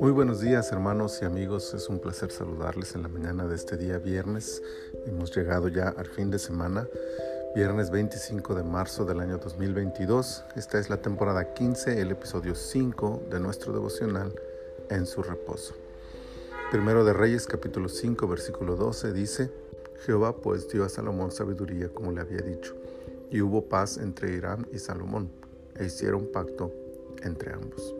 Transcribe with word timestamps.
Muy 0.00 0.12
buenos 0.12 0.40
días 0.40 0.70
hermanos 0.70 1.18
y 1.20 1.24
amigos, 1.24 1.74
es 1.74 1.88
un 1.88 1.98
placer 1.98 2.30
saludarles 2.30 2.94
en 2.94 3.02
la 3.02 3.08
mañana 3.08 3.48
de 3.48 3.56
este 3.56 3.76
día 3.76 3.98
viernes. 3.98 4.62
Hemos 5.06 5.34
llegado 5.34 5.66
ya 5.68 5.88
al 5.88 6.06
fin 6.06 6.30
de 6.30 6.38
semana, 6.38 6.86
viernes 7.56 7.90
25 7.90 8.54
de 8.54 8.62
marzo 8.62 9.04
del 9.04 9.18
año 9.20 9.38
2022. 9.38 10.44
Esta 10.54 10.78
es 10.78 10.88
la 10.88 10.98
temporada 10.98 11.52
15, 11.52 12.00
el 12.00 12.12
episodio 12.12 12.54
5 12.54 13.24
de 13.30 13.40
nuestro 13.40 13.72
devocional 13.72 14.32
En 14.90 15.06
su 15.06 15.22
reposo. 15.22 15.74
Primero 16.70 17.04
de 17.04 17.12
Reyes 17.12 17.46
capítulo 17.46 17.88
5 17.88 18.28
versículo 18.28 18.76
12 18.76 19.12
dice, 19.12 19.50
Jehová 20.06 20.36
pues 20.36 20.68
dio 20.68 20.84
a 20.84 20.88
Salomón 20.88 21.32
sabiduría 21.32 21.88
como 21.88 22.12
le 22.12 22.20
había 22.20 22.40
dicho, 22.40 22.76
y 23.30 23.40
hubo 23.40 23.64
paz 23.64 23.98
entre 23.98 24.32
Irán 24.32 24.66
y 24.72 24.78
Salomón, 24.78 25.30
e 25.78 25.84
hicieron 25.86 26.30
pacto 26.32 26.72
entre 27.22 27.52
ambos. 27.52 27.94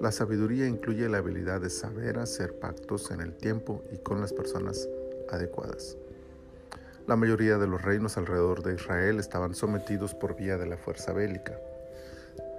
La 0.00 0.12
sabiduría 0.12 0.66
incluye 0.66 1.08
la 1.08 1.18
habilidad 1.18 1.60
de 1.60 1.68
saber 1.68 2.18
hacer 2.18 2.58
pactos 2.58 3.10
en 3.10 3.20
el 3.20 3.34
tiempo 3.34 3.82
y 3.92 3.98
con 3.98 4.20
las 4.20 4.32
personas 4.32 4.88
adecuadas. 5.30 5.98
La 7.06 7.16
mayoría 7.16 7.58
de 7.58 7.66
los 7.66 7.82
reinos 7.82 8.16
alrededor 8.16 8.62
de 8.62 8.74
Israel 8.74 9.18
estaban 9.18 9.54
sometidos 9.54 10.14
por 10.14 10.36
vía 10.36 10.56
de 10.56 10.66
la 10.66 10.76
fuerza 10.76 11.12
bélica. 11.12 11.58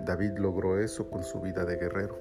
David 0.02 0.34
logró 0.38 0.78
eso 0.78 1.10
con 1.10 1.24
su 1.24 1.42
vida 1.42 1.66
de 1.66 1.78
guerrero. 1.78 2.20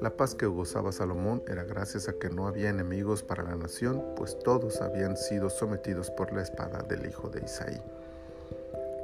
La 0.00 0.16
paz 0.16 0.34
que 0.34 0.46
gozaba 0.46 0.92
Salomón 0.92 1.42
era 1.46 1.64
gracias 1.64 2.08
a 2.08 2.14
que 2.14 2.30
no 2.30 2.46
había 2.46 2.70
enemigos 2.70 3.22
para 3.22 3.42
la 3.42 3.56
nación, 3.56 4.02
pues 4.16 4.38
todos 4.38 4.80
habían 4.80 5.16
sido 5.16 5.50
sometidos 5.50 6.10
por 6.10 6.32
la 6.32 6.42
espada 6.42 6.82
del 6.82 7.06
hijo 7.06 7.28
de 7.28 7.40
Isaí. 7.44 7.80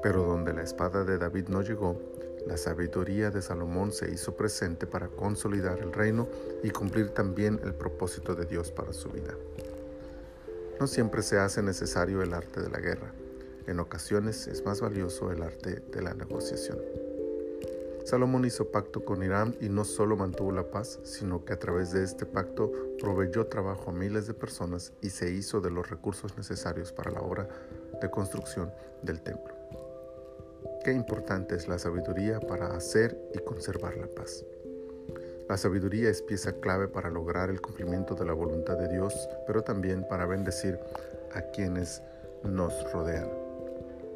Pero 0.03 0.23
donde 0.25 0.53
la 0.53 0.63
espada 0.63 1.05
de 1.05 1.19
David 1.19 1.49
no 1.49 1.63
llegó, 1.63 2.01
la 2.47 2.57
sabiduría 2.57 3.31
de 3.31 3.43
Salomón 3.43 3.93
se 3.93 4.11
hizo 4.11 4.35
presente 4.37 4.87
para 4.87 5.09
consolidar 5.09 5.81
el 5.81 5.93
reino 5.93 6.29
y 6.63 6.71
cumplir 6.71 7.11
también 7.11 7.61
el 7.65 7.75
propósito 7.75 8.35
de 8.35 8.47
Dios 8.47 8.71
para 8.71 8.93
su 8.93 9.11
vida. 9.11 9.35
No 10.81 10.87
siempre 10.87 11.23
se 11.23 11.39
hace 11.39 11.63
necesario 11.63 12.23
el 12.23 12.33
arte 12.33 12.61
de 12.63 12.71
la 12.71 12.79
guerra. 12.79 13.13
En 13.67 13.81
ocasiones 13.81 14.47
es 14.47 14.65
más 14.65 14.81
valioso 14.81 15.31
el 15.31 15.43
arte 15.43 15.83
de 15.93 16.03
la 16.03 16.15
negociación. 16.15 16.79
Salomón 18.05 18.47
hizo 18.47 18.71
pacto 18.71 19.05
con 19.05 19.23
Irán 19.23 19.55
y 19.61 19.69
no 19.69 19.85
solo 19.85 20.17
mantuvo 20.17 20.51
la 20.51 20.71
paz, 20.71 21.01
sino 21.03 21.45
que 21.45 21.53
a 21.53 21.59
través 21.59 21.93
de 21.93 22.03
este 22.03 22.25
pacto 22.25 22.73
proveyó 22.99 23.47
trabajo 23.49 23.91
a 23.91 23.93
miles 23.93 24.27
de 24.27 24.33
personas 24.33 24.95
y 25.03 25.11
se 25.11 25.31
hizo 25.31 25.61
de 25.61 25.71
los 25.71 25.91
recursos 25.91 26.35
necesarios 26.39 26.91
para 26.91 27.11
la 27.11 27.21
obra 27.21 27.47
de 28.01 28.11
construcción 28.11 28.73
del 29.03 29.21
templo. 29.21 29.58
Qué 30.89 30.95
importante 30.95 31.55
es 31.55 31.69
la 31.69 31.79
sabiduría 31.79 32.41
para 32.41 32.75
hacer 32.75 33.15
y 33.35 33.41
conservar 33.41 33.99
la 33.99 34.07
paz. 34.07 34.47
La 35.47 35.59
sabiduría 35.59 36.09
es 36.09 36.23
pieza 36.23 36.61
clave 36.61 36.89
para 36.89 37.11
lograr 37.11 37.51
el 37.51 37.61
cumplimiento 37.61 38.15
de 38.15 38.25
la 38.25 38.33
voluntad 38.33 38.79
de 38.79 38.89
Dios, 38.89 39.29
pero 39.47 39.61
también 39.61 40.09
para 40.09 40.25
bendecir 40.25 40.79
a 41.35 41.43
quienes 41.43 42.01
nos 42.43 42.91
rodean. 42.91 43.29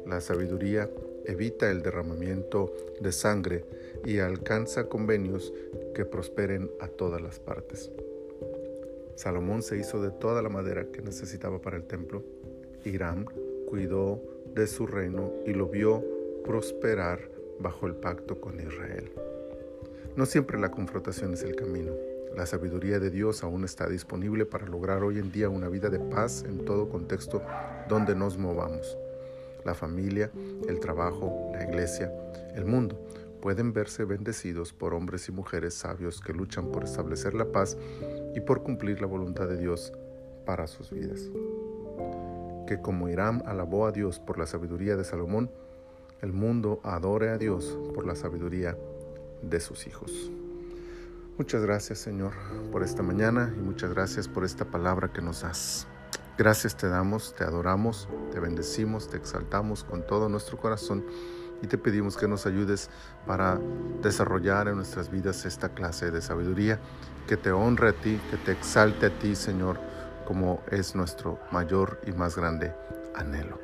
La 0.07 0.19
sabiduría 0.19 0.89
evita 1.25 1.69
el 1.69 1.83
derramamiento 1.83 2.73
de 2.99 3.11
sangre 3.11 3.65
y 4.03 4.17
alcanza 4.17 4.89
convenios 4.89 5.53
que 5.93 6.05
prosperen 6.05 6.71
a 6.79 6.87
todas 6.87 7.21
las 7.21 7.39
partes. 7.39 7.91
Salomón 9.15 9.61
se 9.61 9.77
hizo 9.77 10.01
de 10.01 10.09
toda 10.09 10.41
la 10.41 10.49
madera 10.49 10.85
que 10.85 11.03
necesitaba 11.03 11.61
para 11.61 11.77
el 11.77 11.83
templo. 11.83 12.23
Irán 12.83 13.25
cuidó 13.69 14.23
de 14.55 14.65
su 14.65 14.87
reino 14.87 15.33
y 15.45 15.53
lo 15.53 15.67
vio 15.67 16.12
prosperar 16.43 17.29
bajo 17.59 17.87
el 17.87 17.95
pacto 17.95 18.39
con 18.39 18.59
Israel. 18.59 19.11
No 20.15 20.25
siempre 20.25 20.59
la 20.59 20.71
confrontación 20.71 21.33
es 21.33 21.43
el 21.43 21.55
camino. 21.55 21.93
La 22.35 22.45
sabiduría 22.45 22.99
de 22.99 23.09
Dios 23.09 23.43
aún 23.43 23.63
está 23.63 23.87
disponible 23.87 24.45
para 24.45 24.65
lograr 24.65 25.03
hoy 25.03 25.19
en 25.19 25.31
día 25.31 25.49
una 25.49 25.69
vida 25.69 25.89
de 25.89 25.99
paz 25.99 26.43
en 26.47 26.65
todo 26.65 26.89
contexto 26.89 27.41
donde 27.87 28.15
nos 28.15 28.37
movamos. 28.37 28.97
La 29.65 29.73
familia, 29.73 30.31
el 30.67 30.79
trabajo, 30.79 31.51
la 31.53 31.63
iglesia, 31.63 32.11
el 32.55 32.65
mundo 32.65 32.99
pueden 33.41 33.73
verse 33.73 34.05
bendecidos 34.05 34.71
por 34.71 34.93
hombres 34.93 35.27
y 35.27 35.31
mujeres 35.31 35.73
sabios 35.73 36.21
que 36.21 36.33
luchan 36.33 36.71
por 36.71 36.83
establecer 36.83 37.33
la 37.33 37.51
paz 37.51 37.77
y 38.33 38.39
por 38.39 38.63
cumplir 38.63 39.01
la 39.01 39.07
voluntad 39.07 39.47
de 39.47 39.57
Dios 39.57 39.93
para 40.45 40.65
sus 40.67 40.91
vidas. 40.91 41.29
Que 42.65 42.79
como 42.81 43.09
Irán 43.09 43.43
alabó 43.45 43.85
a 43.85 43.91
Dios 43.91 44.19
por 44.19 44.39
la 44.39 44.45
sabiduría 44.45 44.95
de 44.95 45.03
Salomón, 45.03 45.51
el 46.23 46.31
mundo 46.31 46.79
adore 46.83 47.31
a 47.31 47.37
Dios 47.37 47.77
por 47.93 48.07
la 48.07 48.15
sabiduría 48.15 48.77
de 49.41 49.59
sus 49.59 49.87
hijos. 49.87 50.31
Muchas 51.37 51.61
gracias 51.61 51.99
Señor 51.99 52.31
por 52.71 52.81
esta 52.81 53.03
mañana 53.03 53.53
y 53.53 53.59
muchas 53.59 53.93
gracias 53.93 54.29
por 54.29 54.45
esta 54.45 54.63
palabra 54.63 55.11
que 55.11 55.21
nos 55.21 55.41
das. 55.41 55.85
Gracias 56.37 56.77
te 56.77 56.87
damos, 56.87 57.35
te 57.35 57.43
adoramos, 57.43 58.07
te 58.31 58.39
bendecimos, 58.39 59.09
te 59.09 59.17
exaltamos 59.17 59.83
con 59.83 60.07
todo 60.07 60.29
nuestro 60.29 60.57
corazón 60.57 61.03
y 61.61 61.67
te 61.67 61.77
pedimos 61.77 62.15
que 62.15 62.29
nos 62.29 62.45
ayudes 62.45 62.89
para 63.27 63.59
desarrollar 64.01 64.69
en 64.69 64.77
nuestras 64.77 65.11
vidas 65.11 65.43
esta 65.45 65.73
clase 65.73 66.09
de 66.09 66.21
sabiduría 66.21 66.79
que 67.27 67.35
te 67.35 67.51
honre 67.51 67.89
a 67.89 67.93
ti, 67.93 68.17
que 68.31 68.37
te 68.37 68.53
exalte 68.53 69.07
a 69.07 69.19
ti 69.19 69.35
Señor 69.35 69.77
como 70.25 70.61
es 70.71 70.95
nuestro 70.95 71.37
mayor 71.51 71.99
y 72.07 72.13
más 72.13 72.37
grande 72.37 72.73
anhelo. 73.15 73.59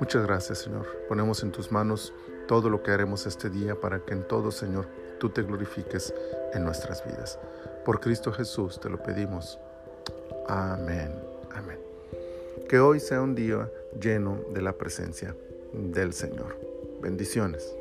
Muchas 0.00 0.22
gracias, 0.24 0.58
Señor. 0.58 0.86
Ponemos 1.08 1.42
en 1.42 1.52
tus 1.52 1.70
manos 1.70 2.12
todo 2.46 2.68
lo 2.68 2.82
que 2.82 2.90
haremos 2.90 3.26
este 3.26 3.50
día 3.50 3.74
para 3.80 4.00
que 4.00 4.12
en 4.12 4.26
todo, 4.26 4.50
Señor, 4.50 4.86
tú 5.18 5.30
te 5.30 5.42
glorifiques 5.42 6.12
en 6.52 6.64
nuestras 6.64 7.04
vidas. 7.04 7.38
Por 7.84 8.00
Cristo 8.00 8.32
Jesús 8.32 8.80
te 8.80 8.88
lo 8.88 9.02
pedimos. 9.02 9.58
Amén. 10.46 11.14
Amén. 11.54 11.78
Que 12.68 12.78
hoy 12.80 13.00
sea 13.00 13.22
un 13.22 13.34
día 13.34 13.70
lleno 14.00 14.40
de 14.52 14.62
la 14.62 14.72
presencia 14.72 15.34
del 15.72 16.12
Señor. 16.12 16.56
Bendiciones. 17.00 17.74